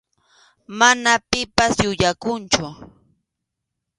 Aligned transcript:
Mana 0.79 1.11
pipas 1.29 1.73
yuyakunchu. 1.85 2.65